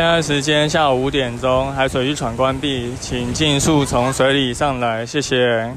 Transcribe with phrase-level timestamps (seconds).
[0.00, 5.70] 现在时间下午五点钟，海水浴场关闭，请尽速从水里上来，谢谢。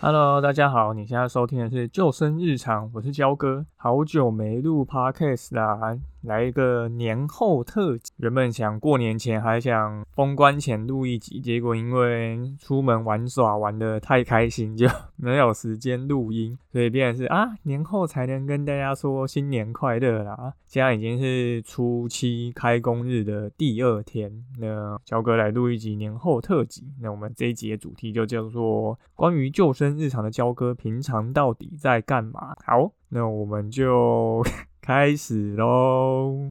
[0.00, 5.96] Hello，大家好，你现在收听的是救生日常，我是焦哥，好久没录 Podcast 啦。
[6.24, 20.54] 来一个年后特辑，原本想过年前还想封关前录一集，结果因为出门玩耍玩的太开心，就没有时间录音，所以变成是啊年后才能跟大家说新年快乐啦。
[20.66, 32.54] 现在已经是初七开工日的第二天，那焦哥来录一集年后特辑，那我们这一集的主题就叫做关于救生日常的焦哥平常到底在干嘛？
[32.64, 34.42] 好，那我们就。
[34.86, 36.50] 开始喽！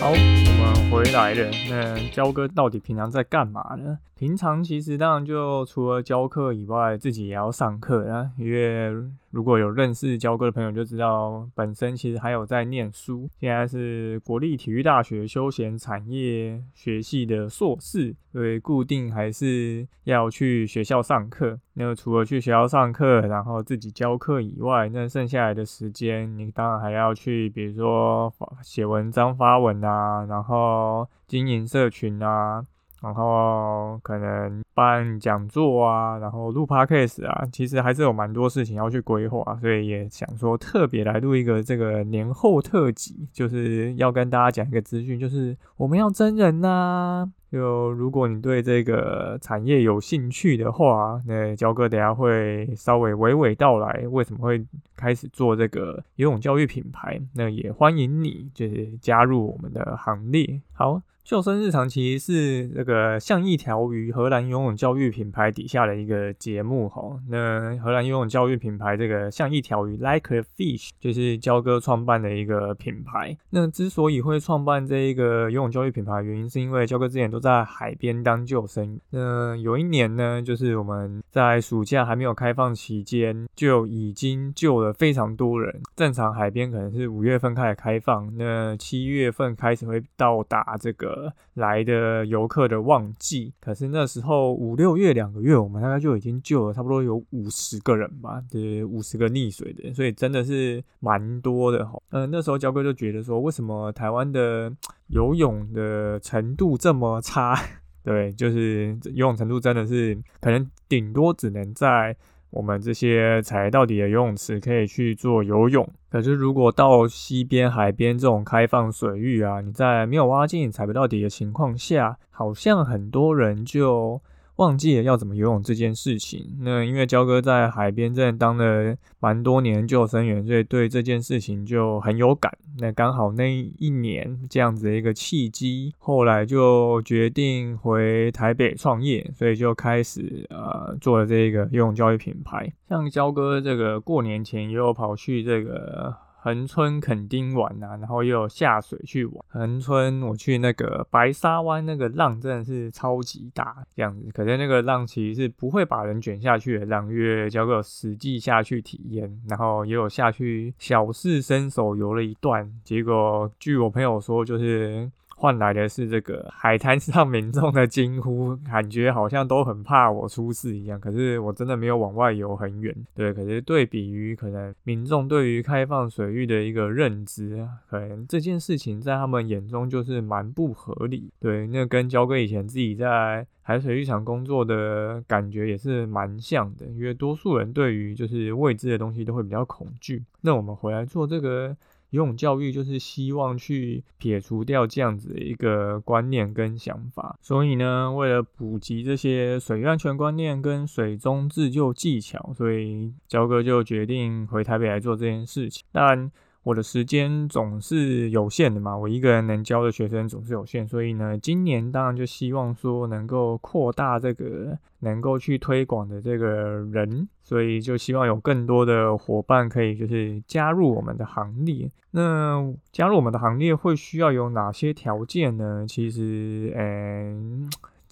[0.00, 0.16] 好，我
[0.58, 1.50] 们回来了。
[1.68, 3.98] 那焦哥到底平常在干嘛呢？
[4.16, 8.90] 平常其实当然就除了教课以外，自己也要上课啊，因为。
[9.32, 21.58] 如果有认识教哥的朋友就知道，本身其实还有在念书，现在是国立体育大学休闲产业学系的硕士，所以固定还是要去学校上课。
[21.72, 28.30] 那除了去学校上课，然后自己教课以外，那剩下来的时间，你当然还要去，比如说
[28.62, 32.64] 写文章、发文啊，然后经营社群啊。
[33.02, 47.30] 然后可能办讲座啊，然后录 podcast 啊，其实还是有蛮多事情要去规划，所以也想说特别来录一个这个年后特辑，就是要跟大家讲一个资讯，就是我们要真人呐。
[47.50, 54.64] 就如果你对这个产业有兴趣的话，那焦哥等下会稍微娓娓道来为什么会
[54.96, 60.62] 开始做这个游泳教育品牌，那也欢迎你就是加入我们的行列。
[60.72, 61.02] 好。
[61.24, 67.16] 救生日常其实是这个像一条鱼荷兰游泳教育品牌底下的一个节目哈。
[67.28, 73.36] 那荷兰游泳教育品牌这个像一条鱼 Like a Fish 就是焦哥创办的一个品牌。
[73.50, 78.98] 那之所以会创办这一个游泳教育品牌，原因是因为焦哥之前都在海边当救生。
[79.10, 85.80] 那有一年呢，就是我们在暑假还没有开放期间，就已经救了非常多人。
[85.94, 91.11] 正常海边可能是五月份开始开放，那七月份开始会到达这个。
[91.12, 102.00] 呃来的游客的旺季，可是那时候五六月两个月，我们大概就已经救了差不多有五十个人吧，对，五十个溺水的，所以真的是蛮多的哈。
[102.10, 104.72] 嗯，那时候焦哥就觉得说，为什么台湾的
[105.08, 107.54] 游泳的程度这么差？
[108.02, 112.16] 对，就是游泳程度真的是可能顶多只能在。
[112.52, 124.20] 我们这些踩到底的游泳池可以去做游泳，可是如果到西边、海边这种开放水域啊，你在没有挖进踩不到底的情况下，好像很多人就。
[124.56, 126.58] 忘记了要怎么游泳这件事情。
[126.60, 132.52] 那因为焦哥在海边真的当了蛮多年救生员，所以对这件事情就很有感。
[132.78, 142.72] 那刚好那一年这样子的一个契机，后来就决定回台北创业，所以就开始呃做了这个游泳教育品牌。
[142.88, 146.14] 像焦哥这个过年前也有跑去这个。
[146.44, 149.44] 横村垦丁玩呐，然后又有下水去玩。
[149.46, 154.28] 横村我去那个白沙湾，那个浪真的是超级大，这样子。
[154.34, 162.68] 可是那个浪其实是不会把人卷下去的浪，因为交个实际下去体验，然后也有下去小试身手游了一段。
[162.82, 165.08] 结果据我朋友说，就是。
[165.42, 171.00] 换来的是这个海滩上民众的惊呼，感觉好像都很怕我出事一样。
[171.00, 173.34] 可是我真的没有往外游很远，对。
[173.34, 181.32] 可是对比于可能民众对于开放水域的一个认知，可能这件事情在他们眼中就是蛮不合理。
[181.40, 190.22] 对，那跟焦哥以前自己在海水浴场工作的感觉也是蛮像的，因为多数人对于就是未知的东西都会比较恐惧。
[190.42, 191.76] 那我们回来做这个。
[192.12, 205.84] 游泳教育就是希望去撇除掉这样子的一个观念跟想法，所以呢，为了普及这些水域安全观念跟水中自救技巧，所以焦哥就决定回台北来做这件事情。
[205.90, 206.30] 但。
[206.64, 216.46] 我的时间总是有限的嘛，我一个人能教的学生总是有限，所以呢，今年当然就希望说能够扩大这个能够去推广的这个
[216.92, 221.90] 人，所以就希望有更多的伙伴可以就是加入我们的行列。
[222.12, 225.84] 那加入我们的行列会需要有哪些条件呢？
[225.88, 227.61] 其实，嗯。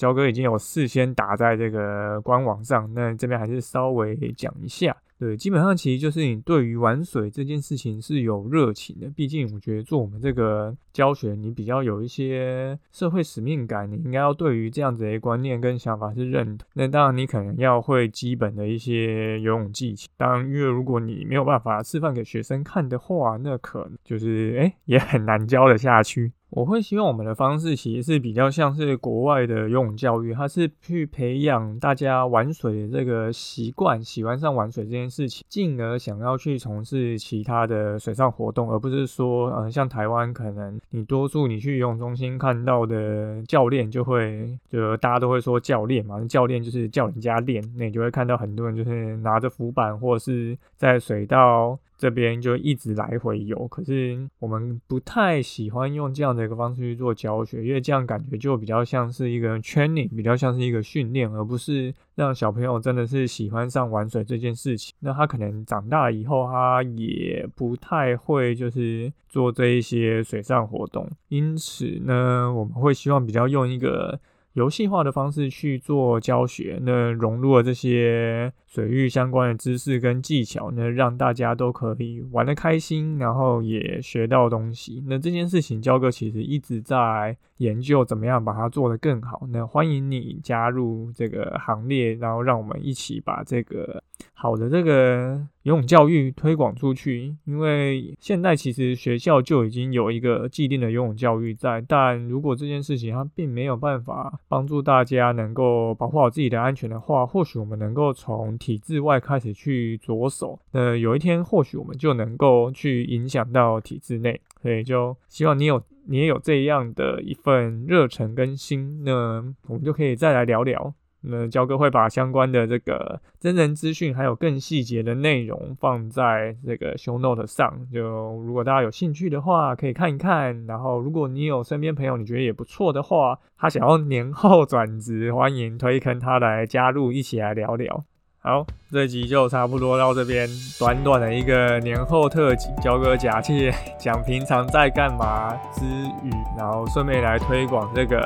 [0.00, 4.96] 焦哥已经有事先打在这个官网上，那这边还是稍微讲一下。
[5.18, 9.06] 对，基本上其实就是你对于玩水这件事情是有热情的。
[9.10, 16.66] 毕竟我觉得做我们这个教学，你比较有一些社会使命感，你应该要对于这样子的观念跟想法是认同。
[16.72, 20.08] 那当然你可能要会基本的一些游泳技巧。
[20.16, 26.32] 当然，因为如果你没有办法示范给学生看的话，那可能就是哎也很难教得下去。
[26.50, 51.78] 我会希望我们的方式其实是比较像是国外的游泳教育，它是去培养大家玩水的这个习惯，喜欢上玩水这件事情，进而想要去从事其他的水上活动，而不是说，呃，像台湾可能你多数你去游泳中心看到的教练就会，就大家都会说教练嘛，教练就是叫人家练，那你就会看到很多人就是拿着浮板或是在水道。
[52.00, 64.94] 这边就一直来回游，可是我们不太喜欢用这样的一个方式去做教学，因为这样感觉就比较像是一个 training，比较像是一个训练，而不是让小朋友真的是喜欢上玩水这件事情。
[65.00, 74.18] 那他可能长大以后，他也不太会就是做这一些水上活动，因此呢，我们会希望比较用一个。
[74.54, 85.02] 游戏化的方式去做教学，那融入了这些水域相关的知识跟技巧，呢让大家都可以玩得开心，然后也学到东西。
[85.08, 89.42] 那这件事情，焦哥其实一直在研究怎么样把它做得更好。
[89.50, 94.02] 那欢迎你加入这个行列，然后让我们一起把这个。
[94.34, 120.94] 好的，这个游泳教育推广出去，因为现在其实学校就已经有一个既定的游泳教育在，但如果这件事情它并没有办法帮助大家能够保护好自己的安全的话，或许我们能够从体制外开始去着手，那有一天或许我们就能够去影响到体制内，所以就希望你有你也有这样的一份热忱跟心，那我们就可以再来聊聊。
[121.22, 127.86] 那焦哥会把相关的这个真人资讯，还有更细节的内容放在这个 show note 上。
[127.92, 130.64] 就如果大家有兴趣的话，可以看一看。
[130.64, 138.02] 然后，如果你有身边朋友你觉得也不错的话，他想要年后转职，欢迎推坑他来加入，一起来聊聊。
[138.42, 140.48] 好，这集就差不多到这边，
[140.78, 145.84] 短短的一个年后特辑，交个假期讲平常在干嘛之
[146.24, 148.18] 余，然后顺便来推广这个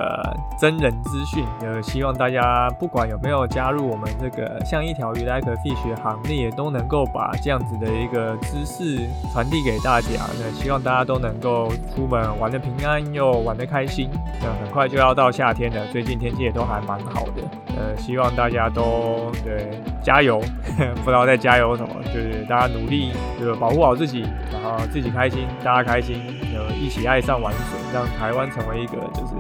[0.57, 8.97] 真人资讯，呃，希望大家不管有没有加入我们这个像一条鱼 like fish 行列，都能够把这样子的一个知识
[9.33, 10.09] 传递给大家。
[10.39, 14.09] 那希望大家都能够出门玩的平安又玩的开心。
[14.41, 17.43] 那很快就要到夏天了，最近天气也都还蛮好的，
[17.77, 19.73] 呃，希望大家都对。
[20.05, 20.39] 加油！
[21.03, 26.23] 不知道在加油什么，就是大家努力，就是保护好自己，然后自己开心，大家开心，
[26.55, 29.35] 呃，一起爱上玩水，让台湾成为一个就是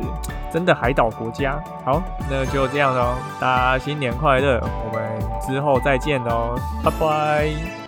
[0.51, 1.63] 真的海岛国家。
[1.85, 5.07] 好，那就这样喽，大家新年快乐，我们
[5.47, 7.84] 之后再见喽，拜拜。